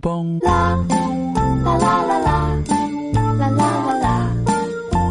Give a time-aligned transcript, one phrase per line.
[0.00, 0.76] 蹦啦
[1.64, 2.56] 啦啦啦啦，
[3.38, 4.28] 啦啦啦啦，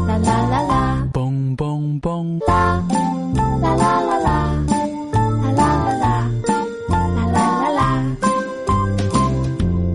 [0.08, 2.84] 啦啦啦啦，蹦蹦蹦啦
[3.62, 4.30] 啦啦啦啦，
[5.42, 6.30] 啦啦啦啦，
[6.90, 7.82] 啦啦啦啦。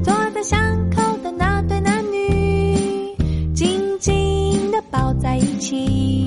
[0.03, 0.59] 坐在巷
[0.91, 3.15] 口的那对男女，
[3.55, 6.27] 紧紧的抱在一起，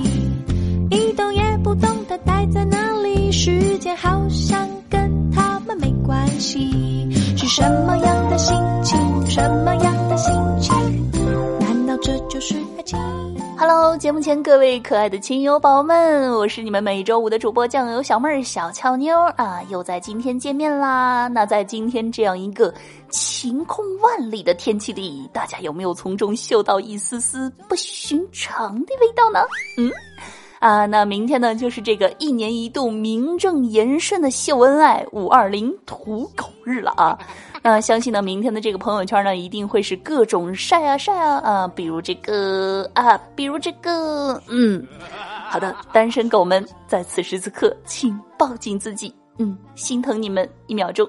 [0.90, 8.13] 一动也不动的待在那里，时间好像跟他们没关系，是什么样？
[13.98, 21.28] 节目前各位可爱的亲友宝宝们，我是你们每周五的主播酱油小妹儿小俏妞啊，又在今天见面啦。
[21.28, 22.74] 那在今天这样一个
[23.08, 29.46] 晴空万里的天气里，大家有没有从中嗅到一丝丝不寻常的味道呢？
[29.78, 29.92] 嗯。
[30.58, 37.18] 啊，那明天呢，就是这个一年一度名正言顺的秀恩爱五二零土狗日了啊！
[37.66, 44.86] 那相信呢，明天的这个朋友圈呢，一定会是各种晒啊晒啊啊，比如这个啊，比如这个，嗯，
[45.48, 51.08] 好的，单身狗们在此时此刻，请抱紧自己，嗯，心疼你们一秒钟。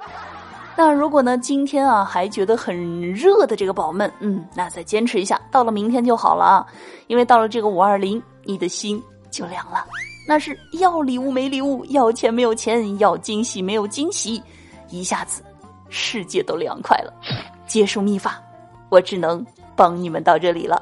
[0.77, 6.65] 那如果呢，今天啊还觉得很热的这个宝们，嗯，那再坚持一下，到了明天就好了啊，
[7.07, 9.03] 因为到了这个五二零，你的心。
[9.31, 9.85] 就凉了，
[10.25, 14.41] 那是要礼物没礼物，要钱没有钱，要惊喜没有惊喜，
[14.89, 15.41] 一下子
[15.95, 17.13] 世界都凉快了。
[17.65, 18.43] 结束秘法，
[18.89, 19.43] 我只能
[19.77, 20.81] 帮你们到这里了。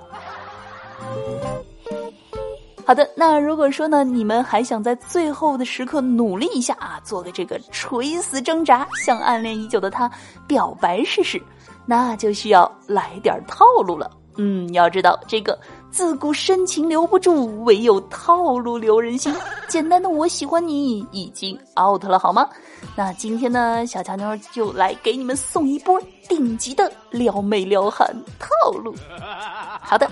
[2.86, 10.12] 好的，那如果说呢，你们还想在最后的时刻努力一下啊，做个这个垂死挣扎，向暗恋已久的他
[10.48, 11.42] 表白试试，
[11.86, 14.10] 那就需要来点套路了。
[14.36, 15.58] 嗯，要知道这个。
[15.92, 19.32] 自古深情留不住，唯有套路留人心。
[19.68, 22.50] 简单的我喜欢你已经 out 了，好吗？
[22.96, 28.08] 那今天呢，小乔妞就来给你们送一波顶级的撩妹撩汉
[28.40, 28.96] 套路。
[29.82, 30.10] 好的，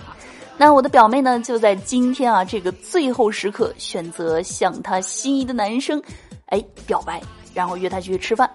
[0.57, 6.01] 那我的表妹呢，就在今天啊这个最后时刻，选择向她心仪的男生，
[6.47, 7.21] 哎表白，
[7.53, 8.49] 然后约他去吃饭。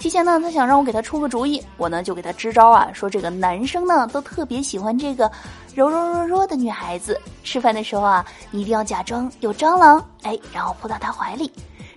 [0.00, 5.28] 提前呢，他想让我给他出个主意，我呢就给他支招啊，说这个男生呢都特别喜欢这个
[5.74, 7.20] 柔柔弱弱的女孩子。
[7.42, 11.50] 吃饭的时候啊，你一定要假装有蟑螂，哎，然后扑到他怀里，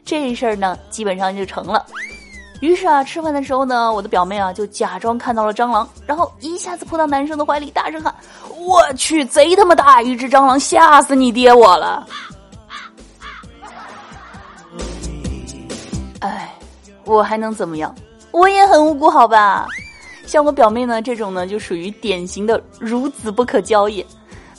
[0.04, 1.86] 这事儿呢基本上就成了。
[2.60, 8.14] 于是啊，吃饭的时候呢，我的表妹啊就假装看到了蟑螂，然后一下子扑到男生的怀里，大声喊
[8.60, 12.08] ：“我去，贼他妈大一只蟑螂，吓死你爹我了！”
[16.22, 16.48] 哎。
[17.04, 17.94] 我还能怎么样？
[18.30, 19.66] 我也很无辜，好吧？
[20.28, 24.06] 像我表妹呢，这种呢就属于典型的孺子不可教也。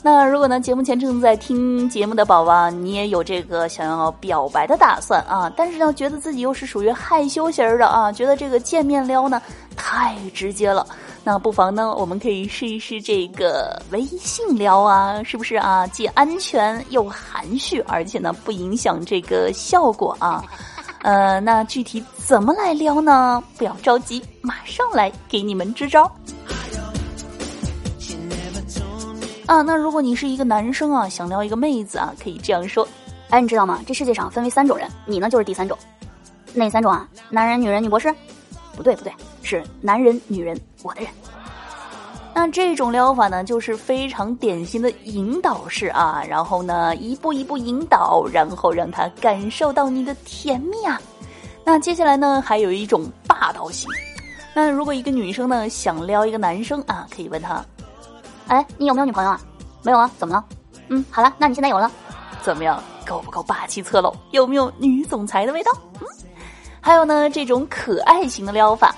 [0.05, 9.41] 那如果呢，节目前正在听节目的宝宝，你也有这个想要表白的打算啊，但是呢，觉得自己又是属于害羞型的啊，觉得这个见面撩呢
[9.77, 10.85] 太直接了，
[11.23, 15.87] 那不妨呢，我们可以试一试这个微信撩啊，是不是啊？
[15.87, 20.43] 既安全又含蓄，而且呢不影响这个效果啊。
[21.03, 23.41] 呃，那具体怎么来撩呢？
[23.57, 26.11] 不要着急，马上来给你们支招。
[29.45, 32.87] 啊，那如果你是一个男生啊，想撩一个妹子啊，可以这样说：
[33.29, 33.81] 哎，你知道吗？
[33.85, 35.77] 这世界上分为三种人，你呢就是第三种。
[36.53, 37.07] 哪三种啊？
[37.29, 38.13] 男人、女人、女博士？
[38.75, 41.09] 不对，不对，是男人、女人、我的人。
[42.35, 50.99] 那这种撩法呢，就是非常典型的引导式啊，然后呢，一步一步引导，然后让他感受到你的甜蜜啊。
[51.63, 53.89] 那接下来呢，还有一种霸道型。
[54.53, 57.63] 那如果一个女生呢想撩一个男生啊，可以问他
[58.47, 59.39] ：“哎，你有没有女朋友啊？
[59.81, 60.09] 没有啊？
[60.17, 60.45] 怎么了？
[60.89, 61.91] 嗯，好了，那你现在有了，
[62.41, 62.81] 怎么样？
[63.05, 64.15] 够不够霸气侧漏？
[64.31, 65.71] 有没有女总裁的味道？
[65.99, 66.07] 嗯，
[66.79, 68.95] 还有呢，这种可爱型的撩法。”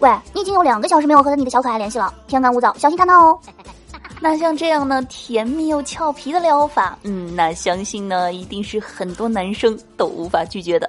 [0.00, 3.38] 喂，你已经有两个小时没有和你的小可爱联系了，天干物燥，小心看到哦。
[4.20, 10.88] 那像这样呢，甜蜜又俏皮的撩法，嗯，那相信呢，一定是很多男生都无法拒绝的。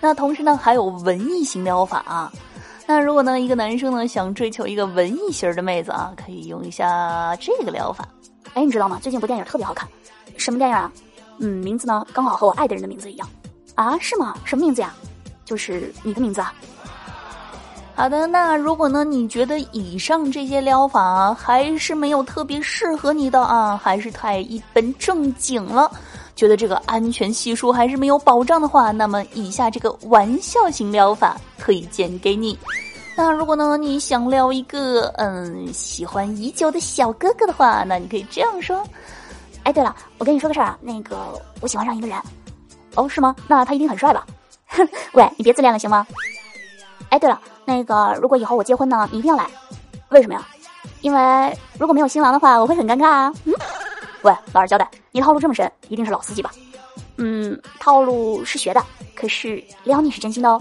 [0.00, 2.32] 那同时呢，还有文艺型撩法啊。
[2.90, 8.04] 那如果呢，一个男生呢想追求一个文艺型的妹子啊，可以用一下这个疗法。
[8.52, 8.98] 哎，你知道吗？
[9.00, 9.88] 最近部电影特别好看，
[10.36, 10.90] 什么电影啊？
[11.38, 13.28] 嗯，名字呢刚好和我爱的人的名字一样。
[13.76, 14.36] 啊，是吗？
[14.44, 14.92] 什么名字呀？
[15.44, 16.52] 就是你的名字啊。
[17.94, 19.04] 好的，那如果呢？
[19.04, 25.88] 你觉得以上这些疗法还是没有特别适合你的啊，还是太一本正经了？
[26.40, 32.58] 觉得这个安全系数还是没有保障的话，那么以下这个玩笑型疗法推荐给你。
[33.14, 38.82] 那如果呢，你想撩一个嗯喜欢已久的小哥哥的话，那你可以这样说：
[39.64, 42.16] 哎，对了，我跟你说个事儿啊，那个我喜欢上一个人。
[42.94, 43.36] 哦，是吗？
[43.46, 44.26] 那他一定很帅吧？
[44.68, 46.06] 哼喂，你别自恋了行吗？
[47.10, 49.46] 哎，对了，那个如果以后我结婚呢，你一定要来，
[50.08, 50.46] 为什么呀？
[51.02, 53.34] 因为如果没有新郎的话，我会很尴尬啊。
[53.44, 53.52] 嗯，
[54.22, 56.50] 喂，老实交代，你套路这么深，一定是老司机吧？
[57.16, 58.82] 嗯，套路是学的，
[59.14, 60.60] 可是撩你是真心的哦。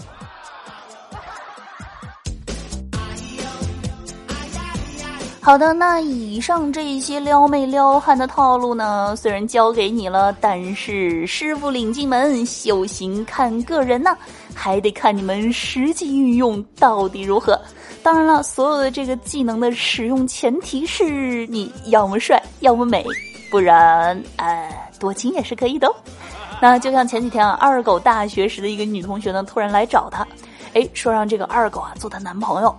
[5.42, 14.16] 好的，那以上这些撩妹撩汉的套路呢，虽然教给你了，但是师傅领进门，修行看个人呢，
[14.54, 17.60] 还得看你们实际运用到底如何。
[18.04, 23.04] 当然了，所有的这个技能的使用前提是你要么帅，要么美，
[23.50, 24.70] 不然呃
[25.00, 25.92] 多金也是可以的。
[26.62, 30.28] 那就像前几天啊，二狗大学时的一个女同学呢，突然来找他，
[30.74, 32.76] 哎，说让这个二狗啊做她男朋友，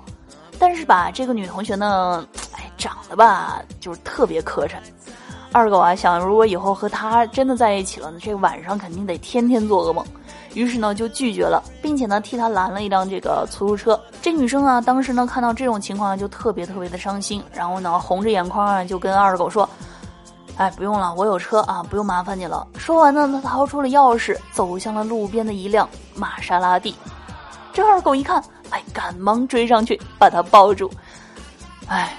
[0.59, 2.27] 但是吧，这个女同学呢。
[2.53, 4.71] 哎长得吧，就是特别磕碜。
[5.53, 10.03] 二狗啊，想如果以后和他真的在一起了呢，这个晚上肯定得天天做噩梦。
[10.55, 14.01] 于是呢，就拒绝了，并且呢，替他拦了一辆这个出租车。
[14.23, 19.69] 这女生啊，当时呢看到这种情况就特别特别的伤心，然后呢，红着眼眶啊，就跟二狗说
[20.61, 26.95] ：“哎，不用了，我有车啊，不用麻烦你了。”说完呢，他掏出了钥匙，走向了路边的一辆玛莎拉蒂。
[27.73, 30.91] 这二狗一看，哎，赶忙追上去把他抱住。
[31.89, 32.15] 哎。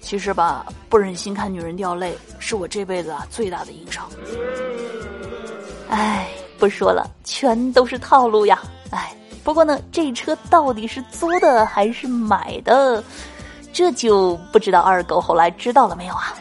[0.00, 4.08] 其实吧，不忍心看女人掉泪，是我这辈子啊最大的硬伤。
[5.90, 6.28] 哎，
[6.60, 8.62] 不说了，全都是套路呀！
[8.92, 13.02] 哎，不过呢，这车到底是租的还是买的，
[13.72, 16.32] 这就不知道二狗后来知道了没有啊？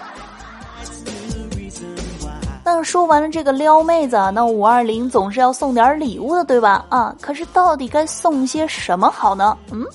[2.65, 6.83] 那说完了这个撩妹子，那五二零总是要送点礼物的，对吧？
[6.89, 9.55] 啊，可是到底该送些什么好呢？
[9.71, 9.85] 嗯。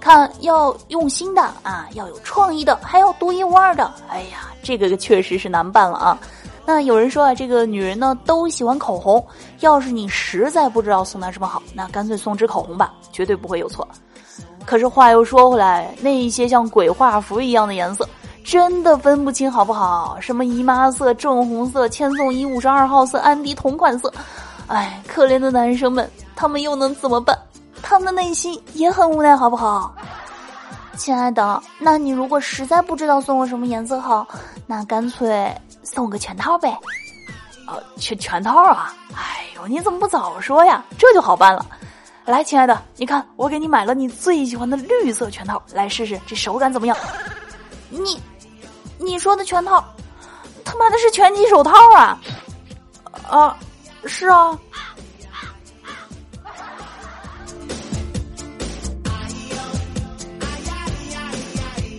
[0.00, 3.92] 看，要用心的啊，要有创意的，还要独一无二的。
[4.08, 6.18] 哎呀，这个确实是难办了啊。
[6.64, 9.22] 那有人说啊，这个女人呢都喜欢口红，
[9.60, 13.86] 要是你实在不知道送她什么好，那干脆送支口红吧，绝对不会有错。
[14.64, 18.08] 可是话又说回来，那一些像鬼画符一样的颜色，
[18.46, 20.16] 真的分不清好不好？
[20.20, 24.12] 什么姨妈色、正红色、千颂伊五十二号色、安迪同款色，
[24.68, 27.36] 哎，可怜的男生们，他们又能怎么办？
[27.82, 29.92] 他们的内心也很无奈，好不好，
[30.96, 31.60] 亲爱的？
[31.80, 34.24] 那你如果实在不知道送我什么颜色好，
[34.64, 35.52] 那干脆
[35.82, 36.78] 送个全套呗。
[37.66, 38.94] 哦，全全套啊！
[39.16, 40.84] 哎呦，你怎么不早说呀？
[40.96, 41.66] 这就好办了。
[42.24, 46.96] 来，亲爱的，你看我给你买了你最喜欢的绿色全套，来试试这手感怎么样？
[47.88, 48.20] 你，
[48.98, 49.84] 你说的全套，
[50.64, 52.20] 他妈的是拳击手套啊！
[53.28, 53.56] 啊，
[54.06, 54.58] 是啊。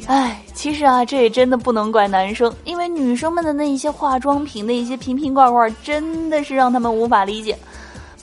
[0.08, 7.58] 哎，其实啊，这也真的不能怪男生，因为女生们的那一些化妆品、那一些瓶瓶罐罐，真的是让他们无法理解。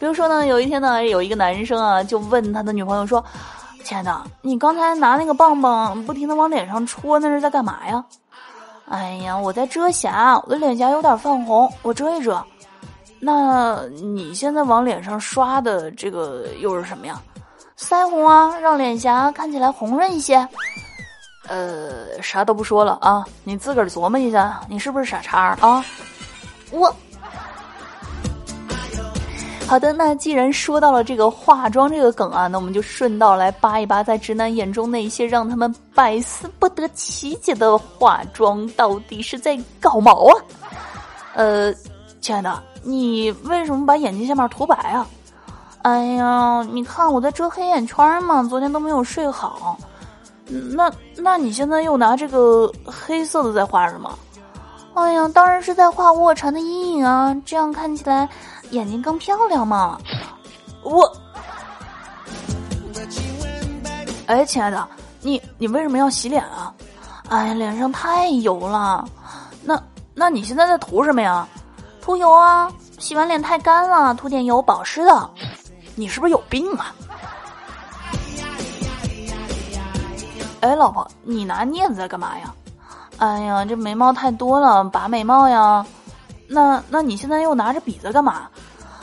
[0.00, 3.22] 比如说呢，有一天呢，有一个男生啊，就问他的女朋友说
[3.84, 8.02] ：“亲爱的，你刚才拿那个棒棒不停的往脸上戳，那是在干嘛呀
[8.88, 12.42] ？”“哎呀，我在遮瑕，我的脸颊有点泛红，我遮一遮。
[13.18, 17.20] ”“那你现在往脸上刷的这个又是什么呀
[17.78, 20.46] ？”“腮红啊，让脸颊看起来红润一些。”
[21.48, 23.22] 呃，啥都不说了啊！
[23.44, 25.84] 你自个儿琢磨一下，你是不是傻叉啊？
[26.70, 26.94] 我
[29.66, 40.34] 好的，那既然说到了这个化妆这个梗啊，那我们就顺道来扒一扒，在直男眼中那些让他们百思不得其解的化妆到底是在搞毛啊？
[41.34, 41.74] 呃，
[42.20, 45.06] 亲爱的，你为什么把眼睛下面涂白啊？
[45.82, 49.76] 哎呀，你看我在遮黑眼圈嘛，昨天都没有睡好。
[50.46, 54.16] 那那你现在又拿这个黑色的在画什么？
[54.94, 58.28] 哎呀，当然是在画卧蚕的阴影啊，这样看起来
[58.70, 59.98] 眼睛更漂亮嘛。
[60.82, 61.10] 我，
[64.26, 64.88] 哎，亲爱的，
[65.20, 66.72] 你你为什么要洗脸啊？
[67.28, 69.04] 哎呀，脸上太油了。
[69.62, 69.82] 那
[70.14, 71.46] 那你现在在涂什么呀？
[72.00, 75.30] 涂油啊，洗完脸太干了，涂点油保湿的。
[75.96, 76.94] 你是不是有病啊？
[80.60, 82.54] 哎，老婆，你拿镊子在干嘛呀？
[83.18, 85.84] 哎呀，这眉毛太多了，拔眉毛呀。
[86.46, 88.48] 那那你现在又拿着笔在干嘛？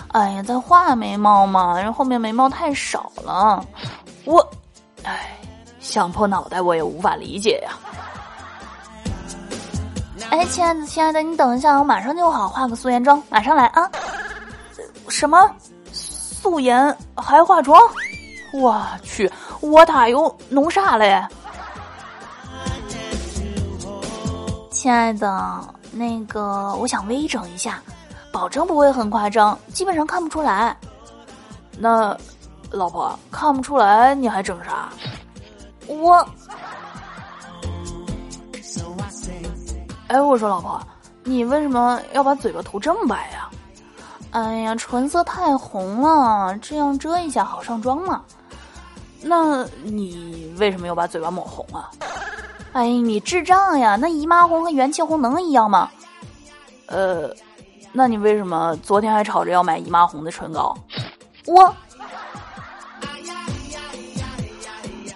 [0.10, 3.66] 哎呀，在画眉毛嘛，然后后面眉毛太少了。
[4.26, 4.46] 我，
[5.04, 5.38] 哎，
[5.80, 7.72] 想破脑袋我也无法理解呀。
[10.30, 13.90] 哎，亲爱的，亲爱的，你等一下，我马上就好，化个素颜妆，马上来啊。
[15.08, 15.50] 什么？
[15.92, 17.80] 素颜还化妆？
[18.54, 21.26] 我去，我打又弄啥嘞？
[24.82, 27.80] 亲爱的，那个我想微整一下，
[28.32, 30.76] 保证不会很夸张，基本上看不出来。
[31.78, 32.18] 那，
[32.72, 34.90] 老婆看不出来，你还整啥？
[35.86, 36.28] 我，
[40.08, 40.82] 哎，我说老婆，
[41.26, 43.52] 你为什么要把嘴巴涂这么白呀？
[44.32, 48.24] 哎呀，唇色太红了，这样遮一下好上妆嘛。
[49.22, 51.92] 那你为什么要把嘴巴抹红啊？
[52.74, 53.98] 哎，你智障呀？
[54.00, 55.90] 那姨妈红和元气红能一样吗？
[56.88, 57.30] 呃，
[57.92, 60.76] 那你为什么昨天还吵着要买姨妈红的唇膏？
[61.48, 61.76] 我。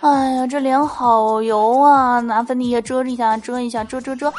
[0.01, 2.19] 哎呀，这脸好油啊！
[2.19, 4.31] 拿粉底液遮一下，遮一下，遮遮遮。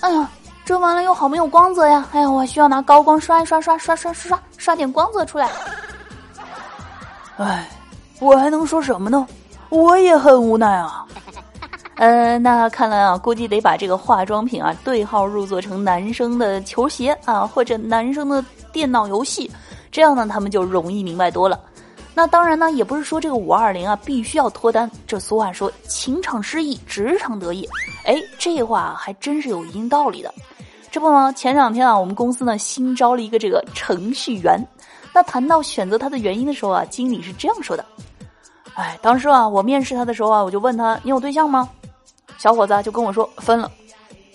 [0.00, 0.28] 哎呀，
[0.64, 2.04] 遮完了又好没有光泽呀！
[2.12, 5.48] 哎呀，我需要拿高光刷一刷，刷刷刷刷刷，刷点光泽出来。
[7.36, 7.68] 哎，
[8.20, 9.26] 我还能说什么呢？
[9.68, 11.03] 我也很无奈啊。
[11.96, 19.50] 呃，那看来啊，估计得把这个化妆品啊对号入座成男生的球鞋啊，或者男生的电脑游戏，
[19.92, 21.60] 这样呢，他们就容易明白多了。
[22.16, 24.90] 那当然呢，也不是说这个五二零啊必须要脱单。
[25.06, 27.68] 这俗话说“情场失意，职场得意”，
[28.06, 30.32] 哎，这话还真是有一定道理的。
[30.90, 31.32] 这不吗？
[31.32, 34.60] 前两天啊，我们公司呢新招了一个这个程序员。
[35.12, 37.84] 那谈到选择他的原因的时候啊，经理是这样说的
[38.74, 41.68] ：“哎，当时啊，我面试他的时候啊，我就问他你有对象吗？
[42.38, 43.70] 小伙子就跟我说分了。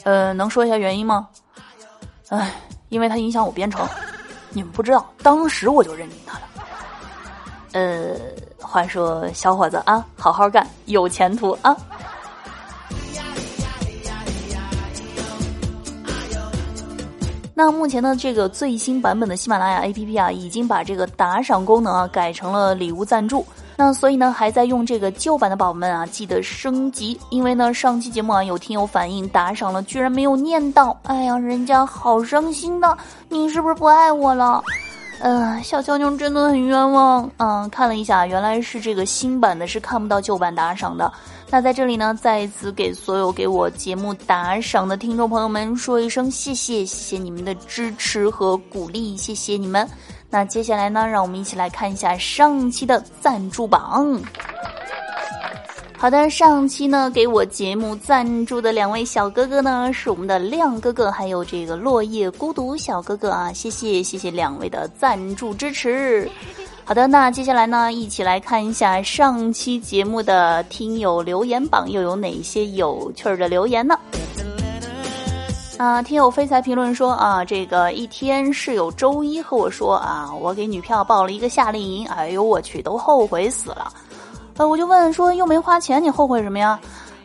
[0.04, 1.28] 呃，能说一下原因吗？
[2.30, 2.54] 哎，
[2.90, 3.88] 因为他影响我编程。
[4.52, 6.46] 你们不知道，当时我就认定他了。”
[7.74, 8.16] 呃，
[8.60, 11.76] 话说小伙子啊，好好干，有前途啊！
[17.62, 23.46] 那目前呢这个最新版本的喜马拉雅 APP 啊，已经把这个打赏功能啊改成了礼物赞助。
[23.76, 32.98] 那所以呢，还在用这个旧版的宝宝们啊，记得升级，因为呢，上期节目啊有听友反映打赏了，居然没有念到，哎呀，人家好伤心的，
[33.28, 34.64] 你是不是不爱我了？
[35.22, 37.30] 嗯，小乔妞真的很冤枉。
[37.38, 41.12] 嗯，看了一下，原来是这个新版的，是看不到旧版打赏的。
[41.50, 49.88] 那在这里呢，再一次给所有给我节目打赏的听众朋友们说一声谢谢，谢谢你们的支持和鼓励，谢谢你们。
[50.30, 54.22] 那接下来呢，让我们一起来看一下上期的赞助榜。
[56.00, 66.32] 好的，上期呢给我节目赞助的两位小哥哥呢是我们的亮哥哥，还有这个落叶孤独小哥哥啊，谢谢谢谢两位的赞助支持。
[66.86, 74.00] 好的，那接下来呢一起来看一下上期节目的听友留言榜又有哪些有趣的留言呢？
[75.78, 83.92] 啊，听友飞才评论说啊，这个一天室友周一和我说啊，我给女票报了一个夏令营，哎呦我去，都后悔死了。
[84.60, 86.78] 呃，我就问说又没花钱，你后悔什么呀？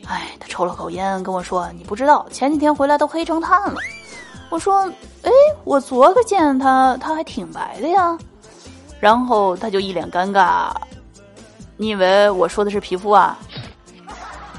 [0.07, 3.81] 哎，他抽了口烟跟我说：“你不知道，前几天回来都黑成炭了。”
[4.51, 4.83] 我说
[5.25, 5.31] ：“哎，
[5.65, 8.17] 我昨个见他，他还挺白的呀。”
[9.01, 10.71] 然后他就一脸尴尬
[11.77, 13.37] ：“你以为我说的是皮肤啊？”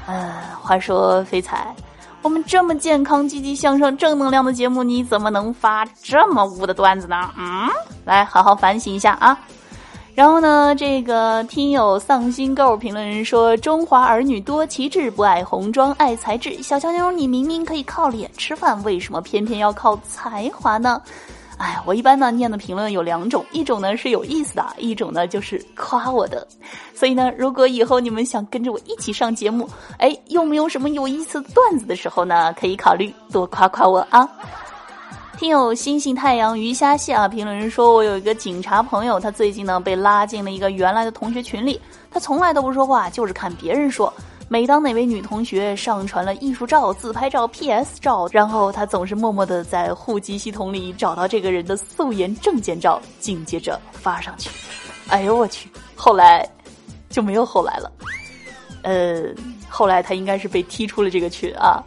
[0.06, 1.74] 嗯，话说飞彩，
[2.20, 7.30] 我们这么健康、积极向上、正能量的节目，你怎么能发这么污的段子呢？
[7.38, 7.70] 嗯，
[8.04, 9.38] 来好好反省一下啊！
[10.16, 16.62] 然后呢，这个听友丧心狗评论人说：“中华儿女多奇志，不爱红妆爱才智。
[16.62, 21.02] 小乔妞，你明明可以靠脸吃饭，为什么偏偏要靠才华呢？”
[21.58, 26.48] 哎，我一般呢念的评论有两种，一种呢是有意思的，一种呢就是夸我的。
[26.94, 29.68] 所以呢，如果以后你们想跟着我一起上节目，
[29.98, 34.26] 哎，又没有什么有意思的段子的时候呢，可以考虑多夸夸我啊。
[35.38, 41.78] 听友星星太阳鱼虾蟹啊，评论人说我有一个警察朋友，他最近呢被拉进了一个原来的同学群里，
[42.10, 44.12] 他从来都不说话，就是看别人说。
[44.48, 54.48] 每当哪位女同学上传了艺术照、自拍照、PS 照，然后他总是默默的在户籍系统里找到这个人的素颜证件照，紧接着发上去。
[55.08, 55.68] 哎呦我去！
[55.96, 56.48] 后来
[57.10, 57.92] 就没有后来了。
[58.82, 59.24] 呃，
[59.68, 61.82] 后来他应该是被踢出了这个群啊。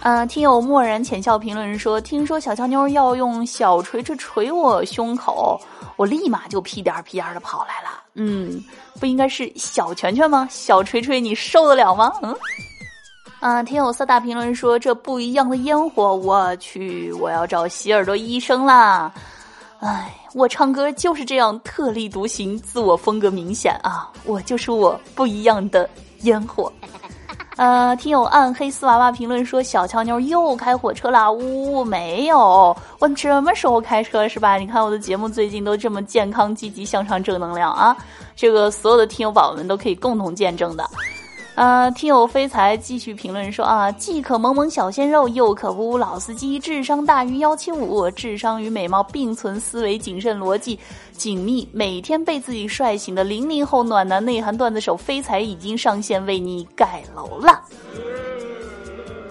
[0.00, 5.60] 嗯，听友漠然浅笑评论说：“听说小乔妞要用小锤锤锤我胸口，
[5.96, 8.02] 我立马就屁颠儿屁颠儿的跑来了。
[8.14, 8.62] 嗯，
[9.00, 10.46] 不应该是小拳拳吗？
[10.50, 12.12] 小锤锤你受得了吗？
[12.22, 12.34] 嗯。
[13.40, 19.12] 啊，听友色大评论说：这不一样的烟火，我去，我要找洗耳朵医生啦！
[19.80, 25.88] 哎，我唱歌就是这样特立独行，自我风格明显啊，我就是我不一样的
[26.22, 26.72] 烟火。”
[27.58, 32.38] 呃，听友暗黑丝娃娃评论说小乔妞又开火车了，呜，没有，
[33.00, 34.56] 我什么时候开车是吧？
[34.58, 37.96] 你看我的节目最近都这么健康、积极向上、正能量啊，
[38.36, 40.88] 这个所有的听友宝宝们都可以共同见证的。
[41.58, 50.78] 呃，听友飞才继续评论说啊，既可萌萌小鲜肉，又可呜呜老司机，智商大于幺七五，智商与美貌并存，思维谨慎，逻辑
[51.10, 57.60] 紧密，每天被自己帅醒的零零后暖男内涵段子手飞才已经上线为你盖楼了。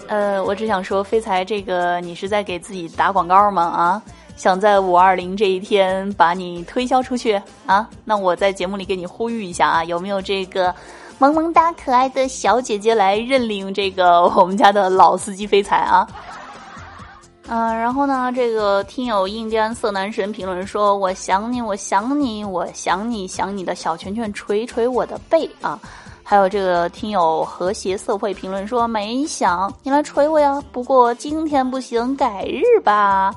[0.09, 3.63] 呃，我只想说，飞才这个你是在给自己打广告吗？
[3.63, 4.03] 啊，
[4.35, 7.89] 想在五二零这一天把你推销出去啊？
[8.03, 10.75] 那我在节目里给你呼吁一下啊，有没有这个？
[11.19, 16.07] 萌萌哒可爱的小姐姐来认领这个我们家的老司机飞财啊！
[17.49, 25.79] 嗯，然后呢，这个听友印第安色男神评论说：“我想你，我想你，我想你，想你的小拳拳捶捶我的背啊！”
[26.23, 33.33] 还有这个听友和谐社会评论说：“没想你来捶我呀，不过今天不行，改日吧。”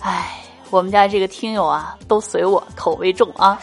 [0.00, 3.60] 哎，我们家这个听友啊，都随我口味重啊。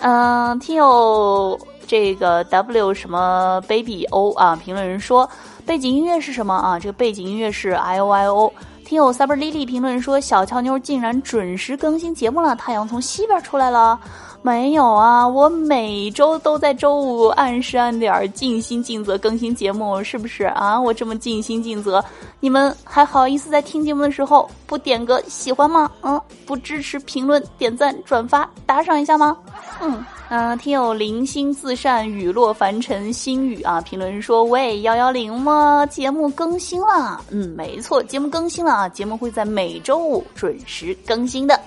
[0.00, 1.58] 嗯，听友。
[1.86, 4.56] 这个 W 什么 Baby O 啊？
[4.56, 5.28] 评论人说
[5.64, 6.78] 背景音乐是什么啊？
[6.78, 8.52] 这个背景音乐是 I O I O。
[8.84, 13.98] 听友 Saber Lily 评论说小俏妞竟然准时更新节目了，太阳从西边出来了。
[14.42, 20.80] 没有啊，我每周都在周五按时按点尽心尽责更新节目，是不是啊？
[20.80, 22.04] 我这么尽心尽责，
[22.38, 25.90] 你们还好意思在听节目的时候不点个喜欢吗？
[26.02, 29.36] 嗯，不支持评论、点赞、转发、打赏一下吗？
[29.80, 30.04] 嗯。
[30.28, 33.80] 嗯，听友零星自善，雨落凡尘心语啊。
[33.80, 35.86] 评论说：“喂，幺幺零吗？
[35.86, 38.88] 节目更新了。”嗯，没错，节目更新了啊。
[38.88, 41.60] 节目会在每周五准时更新的。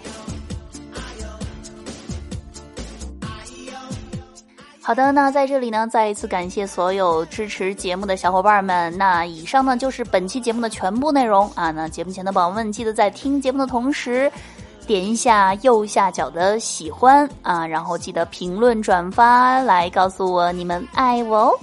[4.81, 8.93] 好的，那在这里呢，再一次感谢所有支持节目的小伙伴们。
[8.97, 11.71] 那以上呢就是本期节目的全部内容啊。
[11.71, 14.29] 那节目前的宝宝们，记得在听节目的同时。
[14.89, 21.59] 点一下右下角的喜欢啊，然后记得评论转发来告诉我你们爱我哦。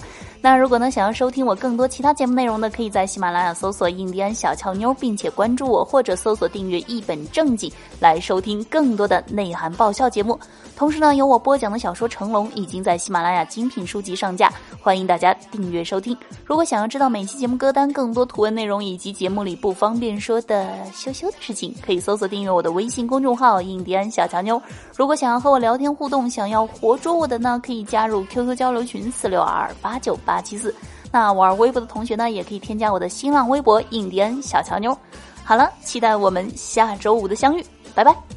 [0.49, 10.39] 那如果呢想要收听我更多其他节目内容的，可以在喜马拉雅搜索“印第安小俏妞”，并且关注我，或者搜索订阅“一本正经”来收听更多的内涵爆笑节目。
[10.77, 14.49] 同时呢，由我播讲的小说《成龙》已经在喜马拉雅精品书籍上架，
[14.81, 16.17] 欢迎大家订阅收听。
[16.45, 24.63] 如果想要知道每期节目歌单、更多图文内容以及节目里不方便说的羞羞的事情，可以搜索订阅我的微信公众号“印第安小乔妞”。
[24.95, 30.75] 如果想要和我聊天互动，想要活捉我的呢，可以加入 QQ 交流群四六二八九八八七四。
[31.11, 34.97] 那玩微博的同学呢，也可以添加我的新浪微博“印第安小乔妞”。
[35.43, 38.36] 好了，期待我们下周五的相遇，拜拜。